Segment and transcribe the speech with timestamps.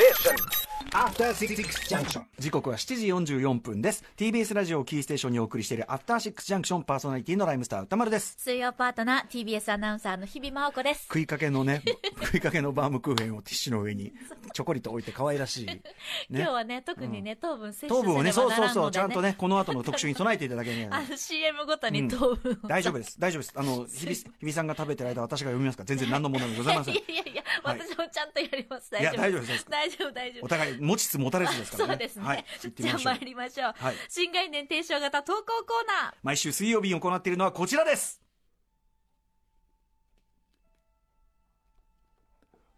[0.00, 0.59] station.
[0.92, 1.56] After Six
[1.88, 2.22] Junction.
[2.38, 4.02] 時刻は7時44分です。
[4.16, 8.34] TBS ラジオをキーステーションにお送りしているアフターシックスジャンクションパーソナリティのライムスター歌丸です。
[8.38, 11.02] 水曜パートナー TBS アナウンサーの日々真央子です。
[11.02, 11.82] 食いかけのね
[12.24, 14.12] 食いかけのバームクーヘンをティッシュの上に
[14.52, 15.82] ちょこりと置いて可愛らしい、ね、
[16.30, 23.20] 今日はね特にね、糖分摂取糖分をねそうそうそうちゃんとねこの後の特集に備えていただけねあの CM ごとに糖分を、大丈夫です。
[23.20, 23.52] 大丈夫です。
[23.54, 25.86] あの 日比日比さんが食べてる間私が読みますから。
[25.86, 26.94] 全然何の問題もございません。
[26.94, 28.90] いやいやいや、はい私もちゃんとやります。
[28.98, 29.02] い。
[29.02, 29.66] や大丈夫です。
[29.68, 30.44] 大丈夫大丈夫。
[30.44, 31.92] お互い持ちつ持たれつですからね。
[31.92, 32.44] そうですね、はい。
[32.74, 33.94] じゃあ参りましょう、はい。
[34.08, 36.14] 新概念提唱型投稿コーナー。
[36.22, 38.20] 毎週水曜日に行っているのはこちらです。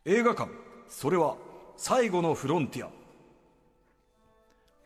[0.04, 0.50] 映画館。
[0.88, 1.36] それは
[1.76, 2.90] 最後のフロンティア。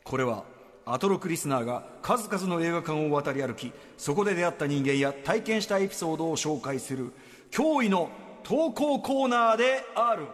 [0.05, 0.45] これは
[0.85, 7.13] アトロクリスナーが数々の映画館を渡り歩きそこで出会った人間や体験したエピソードを紹介する
[7.51, 8.09] 驚異の
[8.45, 10.29] 投稿コーナーである。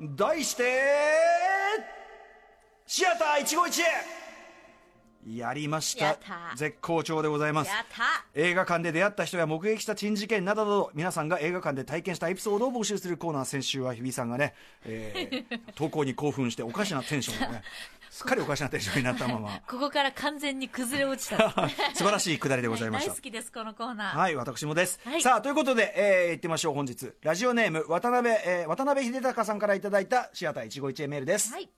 [0.00, 0.64] 題して
[2.86, 3.88] シアター一期一会。
[5.38, 6.18] やりました。
[6.54, 7.70] 絶好調でございます。
[8.34, 14.52] 映画館で出会った人や目撃した珍事件などなど皆さんが映画館で体験したエピソードを募集するコーナー先週は日比さんがね、
[14.84, 17.62] えー 投稿に興奮しておかしなテンションでね
[18.10, 19.62] すっかりおかしなテンションになったまま。
[19.66, 21.50] ここから完全に崩れ落ちた。
[21.96, 23.12] 素晴らしいくだりでございました。
[23.12, 25.00] 大好きですこのコーナー、はい、私もです。
[25.04, 25.22] はい。
[25.22, 27.12] さあ、ということで、えー、行ってみましょう、本日。
[27.22, 31.52] ラジオネーム、渡辺、えー渡辺秀隆さんからいただいたシアター一期一会メールです。
[31.52, 31.68] はい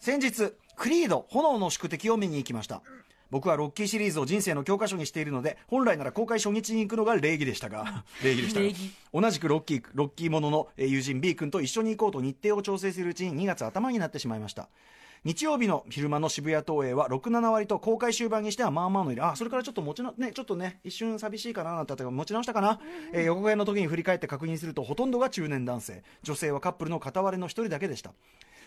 [0.00, 2.82] 先日クリード炎の宿敵を見に行きました。
[3.30, 8.60] 僕はロッキーシリーズを人生の教科書にしているので本来なら公開初日に行くのが礼儀でしたが 礼儀でした
[9.12, 14.70] 同じくロッキーロッキーもののえー友人 B 君と一緒に行こうと日程を調整するうちに2月頭になってしまいました。
[15.24, 22.80] 日曜日の昼間の渋谷東映は67割と公開終盤にしてはまあまあの入れあそれからちょっと持ちなねちょっとね一瞬寂しいかななんてあった持ち直したかな、
[23.12, 26.04] えー予告編の時に振り返って確認するとほとんどが中年男性。
[26.22, 28.14] 女性はカップルの片割れの一人だけでした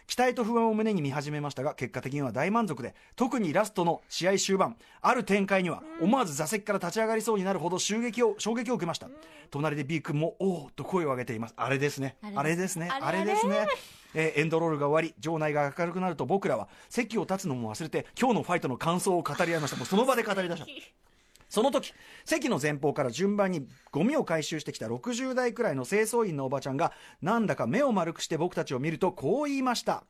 [0.08, 9.08] 期待と不安を胸に見始めましたが結果的には大満足で特にラストの試合終盤ある展開には思わず座席から立ち上がりそうになるほど襲撃を衝撃を受けました、
[9.50, 11.54] 隣で B 君も「おお!」と声を上げています。
[11.58, 12.18] あれですね。
[12.22, 12.90] ああれれですね。
[12.92, 13.20] あれ？
[13.20, 13.68] あれですね。
[14.14, 19.78] えーエンドロールが終わり場内が明るくなると僕らは席を立つのも忘れて今日のファイトの感想を語り合いました。
[19.78, 20.66] もうその場で語り出した
[21.52, 30.06] その時席の前方から順番にゴミを回収してきた60代くらいの清掃員のおばちゃんがなんだか目を丸くして僕たちを見るとこう言いました。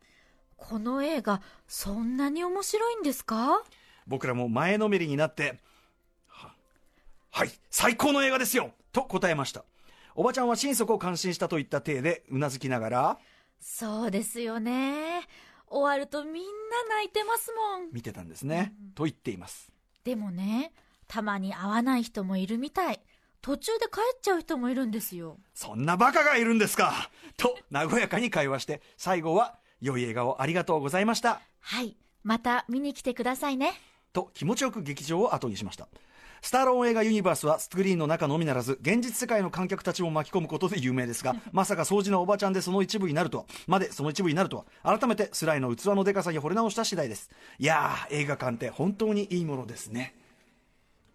[0.56, 3.64] この映画そんなに面白いんですか？
[4.06, 5.60] 僕らも前のめりになって
[6.28, 6.54] は
[7.32, 8.72] はい最高の映画ですよ！
[8.94, 9.66] と答えました。
[10.14, 13.18] おばちゃんは心底感心したといった体でうなずきながら
[13.60, 15.22] そうですよね。
[15.68, 17.90] 終わるとみんな泣いてますもん。
[17.92, 19.72] 見てたんですね、と言っています。
[20.04, 20.74] でもね
[21.12, 23.02] たまに会わない人もいるみたい。
[23.42, 25.40] 途中で帰っちゃう人もいるんですよ。
[25.54, 27.12] そんなバカがいるんですか。
[27.36, 31.42] と和やかに会話して最後は良い映画をありがとうございました。
[31.60, 31.98] はい。
[32.24, 33.74] また見に来てくださいね。
[34.14, 35.90] と気持ちよく劇場を後にしました。
[36.42, 43.46] スタローン映画ユニバースはスクリーンの中のみならず現実世界の観客たちも巻き込むことで有名ですが まさか掃除のおばちゃんでその一部になるとは。
[43.68, 44.98] までその一部になるとは。
[44.98, 47.30] 改めてスライの器のでかさに惚れ直した次第です。
[47.60, 50.16] いやー映画館って本当にいいものですね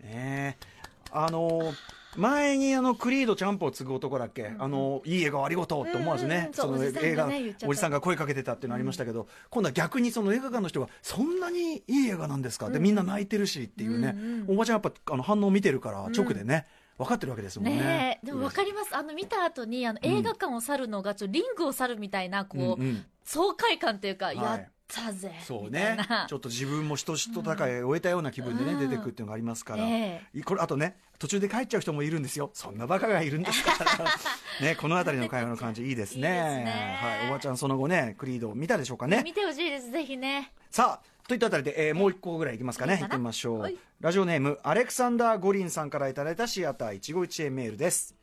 [0.07, 0.67] ねえ。
[1.13, 1.75] あのー
[2.17, 7.69] 前にあのクリードちゃんぽを継ぐ男だっけ、あのいい映画をありがとうって思わずね、うんそうの映画言っちゃった。
[7.69, 12.69] おじさんが声かけてたっていうのありましたけど、今度は逆にその映画館の人がそんなにいい映画なんですか？
[12.69, 14.17] ってみんな泣いてるしっていうね、
[14.49, 17.77] おばちゃんやっぱあの反応見てるから直でね、分かってるわけですもんね。
[17.77, 18.27] ねえ。
[18.27, 18.97] でも分かります。
[18.97, 23.05] あの見た後にあの映画館を去るのがちょっとリングを去るみたいなこう、うんうん。
[23.25, 24.37] 爽快感というか、い。
[24.39, 25.97] やったぜそうね。
[26.09, 26.27] な。
[26.29, 28.79] ちょっと自分もひとしと高い終えたような気分でね、うん。
[28.79, 32.51] 出てくるっていうのがありますから、えこれあとね途中で帰っちゃう人もいるんですよ。
[32.55, 34.05] そんなバカがいるんですから。
[34.67, 36.99] ねこの辺りの会話の感じいいですね。
[37.01, 39.23] はい、おばちゃんその後ねクリードを見たでしょうかね。
[39.25, 39.91] 見てほしいです。
[39.91, 40.53] ぜひね。
[40.71, 42.95] さあといったあたりで、えーもう一個ぐらいいきますかね。
[42.95, 43.09] いいかな？
[43.09, 43.77] 行ってみましょう、はい。
[44.01, 48.15] ラジオネームアレクサンダー・ゴリンさんからいただいたシアター一期一会メールです。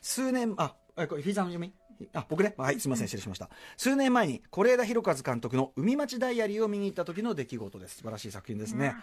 [0.00, 1.72] 数年ああこれひざの読み
[2.12, 2.54] あ僕ね。
[2.56, 3.08] はいすみません。
[3.08, 3.48] 失礼しました。
[3.76, 7.96] 数年前に是枝裕和監督の「海町ダイアリー」を見に行った時の出来事です。
[7.96, 8.94] 素晴らしい作品ですね、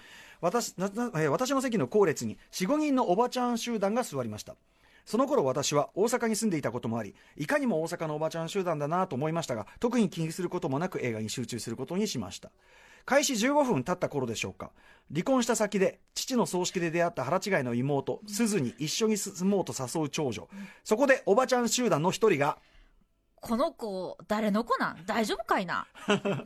[0.41, 4.55] 私ななえー私の席の後列に45人のおばちゃん集団が座りました。
[5.05, 12.51] その頃私は大阪に住んでいたこともありいかにも大阪のおばちゃん集団だなと思いましたが特に気にすることもなく映画に集中することにしました。
[13.05, 14.71] 開始15分経った頃でしょうか。
[15.11, 20.47] 離婚した先で父の葬式で出会った腹違いの妹鈴に一緒に住もうと誘う長女。
[20.83, 22.59] そこでおばちゃん集団の一人が
[23.41, 25.05] この子誰の子なん？
[25.05, 25.87] 大丈夫かいな？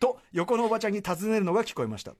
[0.00, 2.14] と横のおばちゃんに尋ねるのが聞こえました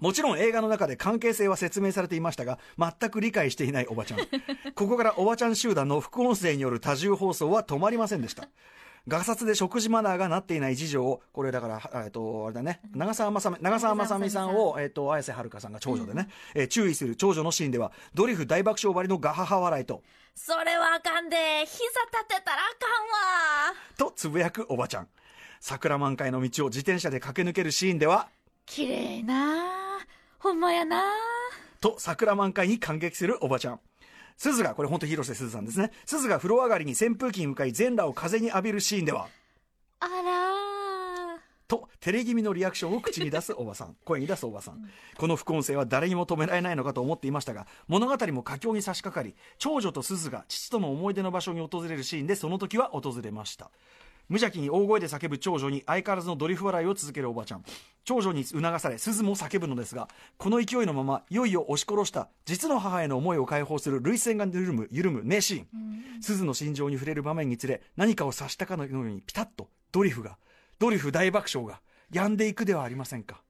[0.00, 4.20] もちろん映画の中で関係性は説明されていましたが、全く理解していないおばちゃん。
[4.74, 8.48] ここからおばちゃん集団の副音声による多重放送は止まりませんでした。
[9.08, 20.02] ガサツで食事マナーがなっていない事情を、これだから、えっと、あれだね、長澤まさみ、長澤まさみさんを、えっと、綾瀬はるかさんが長女でね、えー注意する長女のシーンでは、ドリフ大爆笑ばりのガハハ笑いと、
[20.34, 21.36] それはあかんで
[21.66, 23.74] 膝立てたらあかんわ。
[23.96, 25.08] とつぶやくおばちゃん。
[25.60, 28.28] 桜満開の道を自転車で駆け抜けるシーンでは、
[28.66, 29.98] 綺麗な
[30.38, 31.02] ほんまやな。
[31.80, 33.80] と桜満開に感激するおばちゃん。
[34.40, 35.90] 鈴が、これ本当広瀬すずさんですね。
[36.06, 39.28] 鈴が風呂上がりに扇風機に向かい全裸を風に浴びるシーンでは、
[40.00, 41.38] あら
[41.68, 43.96] と、照れ気味のリアクションを口に出すおばさん。
[44.02, 44.90] 声に出すおばさん。
[45.18, 53.70] この副音声は誰にも止められないのかと思っていましたが、物語も佳境に差し掛かり、長女と鈴が父との思い出の場所に訪れるシーンで、その時は訪れました。
[54.30, 57.64] 無邪気に大声で叫ぶ長女に相変わらずのドリフ笑いを続けるおばちゃん。
[58.04, 66.22] 長女に促され、鈴も叫ぶのですが、この勢いのまま、いよいよ押し殺した、実の母への思いを解放する涙腺が緩む、緩む名シーン。
[66.22, 70.38] 鈴の心情に触れる場面につれ、何かを察したかのようにピタッと、ドリフが、
[70.78, 71.80] ドリフ大爆笑が、
[72.12, 73.42] 止んでいくではありませんか。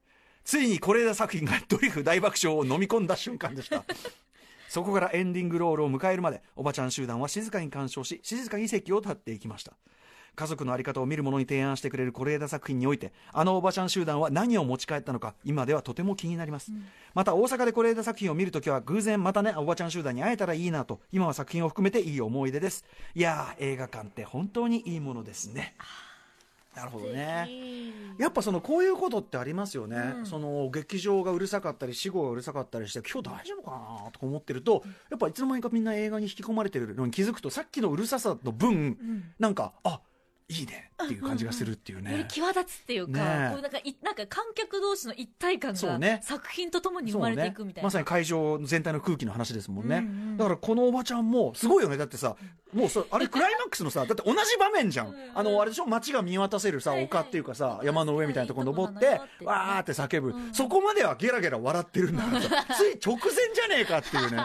[0.44, 3.84] ついに是枝作品がドリフ大爆笑を飲み込んだ瞬間でした。
[4.70, 9.74] そこからエンディングロールを迎えるまで、おばちゃん集団は静かに鑑賞し、静かに席を立っていきました。
[10.34, 16.72] 家族のあり方を見る者に提案してくれる是枝作品において、あのおばちゃん集団は何を持ち帰ったのか、今ではとても気になります。
[17.14, 22.84] また大阪で是枝作品を見るときは、偶然またね、おばちゃん集団に会えたらいいなと、今は作品を含めていい思い出です。
[23.14, 25.74] いやー、映画館って本当にいいものですね。
[26.74, 27.48] なるほどね。
[28.16, 40.09] やっぱそのこういうことってありますよね、うんその劇場がうるさかったり死後がうるさかったりして今日大丈夫かなとか思ってるとやっぱいつの間にかみんな映画に引き込まれてるのに気づくとさっきのうるささの分、うんなんかあい
[40.50, 43.52] いねっていう感じがするっていうね、より際立つっていうか、ねえ。
[43.52, 46.20] こうなんかいなんか観客同士の一体感がね。
[46.22, 51.98] 作品とともに生まれていくみたいな、まさに会場全体の空気の話ですもんね、うんうんだからこのおばちゃんもすごいよね。
[51.98, 52.34] だってさ
[52.72, 55.86] もうそあれ クライマックスのさだって同じ場面じゃん、うんうんあのあれでしょ？
[55.86, 60.54] 街が見渡せるさはいはい丘っていうかさ山の上みたいなところ登ってわーって叫ぶ、うん。
[60.54, 64.38] そこまではゲラゲラ笑ってるんだからさ つい直前じゃねえかっていうね。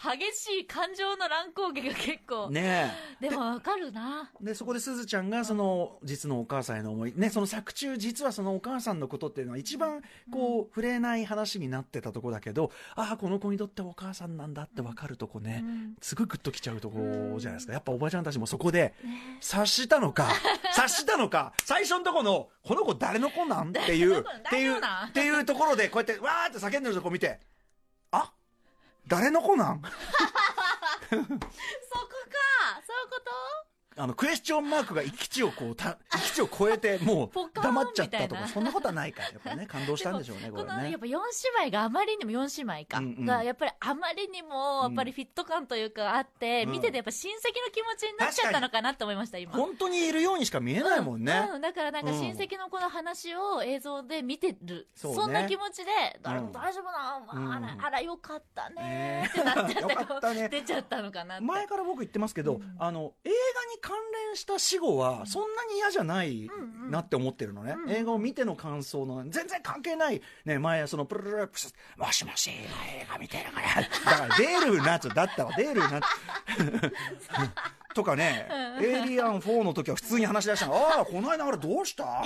[0.00, 3.28] 激しい感情の乱高下が結構、ねえ。
[3.28, 4.30] でもわかるな。
[4.40, 10.02] でそこですずちゃんがその実のお母さんへの思い、ね、その作中実はそのお母さんのことっていうのは一番
[10.32, 15.94] こう触れない話になってたとこだけどああこの子にとってお母さんなんだって分かるとこね、うん。
[16.00, 17.72] すごいグッときちゃうとこじゃないですか。
[17.72, 18.94] やっぱおばちゃんたちもそこで
[19.40, 20.28] 察したのか？
[20.72, 21.52] 察したのか？
[21.64, 23.70] 最初のとこのこの子誰の子なん？
[23.70, 27.40] っていう っていうっていうところでこうやってわーって叫んでるとこ見て
[28.10, 28.32] あ？
[29.06, 29.82] 誰の子なん？
[31.10, 31.24] そ こ
[33.98, 37.30] あのクエスチョンマークが行き地をこうた行き地を超えてもう
[37.60, 40.90] 黙っちゃったとかそんなことはないからやっぱね感動したんでしょうねこれね。
[40.90, 41.18] やっぱ4姉
[41.66, 43.26] 妹があまりにも4姉妹か、うんうん。
[43.26, 46.72] がやっぱりあまりにもやっぱりフィット感というかあって、うん。
[46.72, 49.52] 見ててやっぱ親戚の気持ちになっちゃったのかなって思いました今。
[49.52, 51.60] 本当にいるようにしか見えないもんね、うん。
[51.60, 55.18] だからなんか親戚のこの話を映像で見てる、そうね。
[55.22, 55.90] そんな気持ちで
[56.22, 56.46] 「誰うん。
[56.46, 57.52] も大丈夫な、うん。
[57.52, 60.48] あらあらよかったねね」ってなっちゃってね。
[60.48, 61.44] 出ちゃったのかなって。
[61.44, 62.76] 前から僕言ってますけど、うん。
[62.78, 63.96] あの映画に関
[64.26, 66.50] 連した死後はそんなに嫌じゃない
[66.90, 72.60] なって思ってるのね、うん映画を見ての感想の全然関係ない、ね、前そのプルルルプスもしもし今
[73.00, 74.18] 映画見てるから。
[74.18, 76.00] だから出るなつだったわ出るな
[77.98, 78.46] とかね、
[78.80, 82.22] エイリアン4の時は普通に話し出したの、 ああ、この間あれどうした？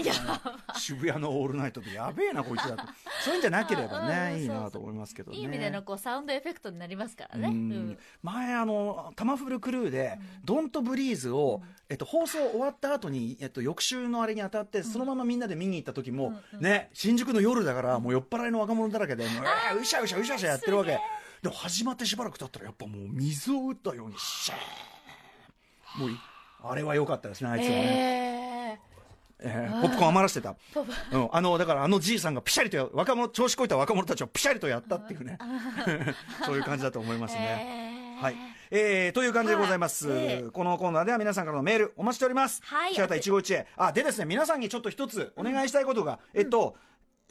[0.77, 2.85] 渋谷のオールナイトでやべえな、こいつだと。
[3.25, 5.39] そういうんじゃなければ うんね、いいなと思いますけどね。
[5.39, 7.71] いい意味でのこうサウンドエフェクトになりますからね、ううん。
[7.71, 20.99] ん前あのタマフルクルーで「ドントブリーズを、えっと、放送終わった後に、えっと、翌週のあれに当たってそのままみんなで見に行った時も、ね新宿の夜だからもう酔っ払いの若者だらけでうしゃうしゃうしゃうしゃやってるわけ。
[21.43, 24.59] でも始まってしばらく経ったらやっぱもう水を打ったようにシャー
[25.99, 26.19] もうい
[26.65, 28.33] あれは良かったですねあいつはね、ええー
[29.43, 30.55] ポップコーン余らせてた
[31.13, 35.39] うん、あのだからあのじいさんがピシャリとや若者調子こいた若者たちをピシャリとやったっていうね。
[36.47, 38.23] そういう感じだと思いますね、えー。
[38.23, 38.37] はい。
[38.71, 40.19] えー、という感じでございます、はい。
[40.19, 42.63] ええこのコーナーでは皆さんからのメールお待ちしております。
[42.65, 42.95] はい。
[42.95, 43.67] シアター一期一会。
[43.77, 46.77] あ、でですね、皆さんにちょっと一つお願いしたいことが、えっと、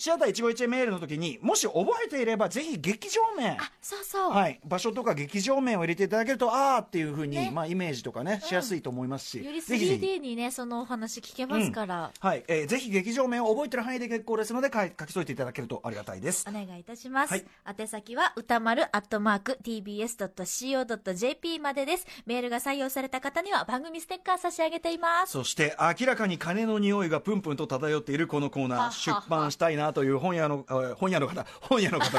[0.01, 3.51] シアター一期一会メールの時に、もし覚えていれば、ぜひ劇場名。
[3.51, 7.51] あそうそう、はい、場所とか劇場名を入れていただけると、あーっていうふうに、ね。
[7.53, 10.03] まあ、イメージとかね、しやすいと思いますし、よりぜひぜひ。
[10.03, 16.47] 3D にねそのお話聞けますから、はい、えーぜひ劇場名を覚えてる範囲で結構ですので、書い書き添えていただけるとありがたいです。
[16.49, 16.51] お。
[16.51, 17.31] 願いいたします。
[17.33, 17.45] はい。
[17.79, 22.07] 宛先は歌丸アットマーク tbs.co.jp までです。
[22.25, 25.33] メールが採用された方には番組ステッカー差し上げています。
[25.33, 28.91] そして明らかに金の匂いがプンプンと漂っているこのコーナー。
[28.91, 32.17] 出版したいななという本屋の、あ本屋の方、 本屋の方、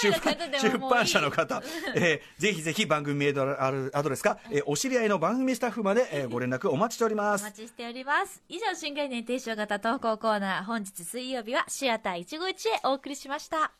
[0.00, 1.62] 出版社の方、
[1.94, 7.44] えーぜひぜひ番組メールアドアドレスか、えーお知り合いの番組スタッフまで、えーご連絡お待ちしておりまおす。
[7.44, 8.42] 待ちしております。
[8.48, 13.72] 以上、新概念提唱型投稿コーナー、本日水曜日はシアター151へお送りしました。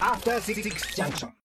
[0.00, 0.62] After Six
[0.94, 1.30] Junction.